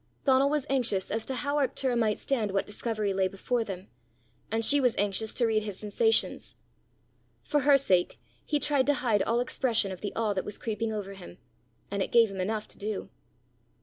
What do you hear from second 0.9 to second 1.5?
as to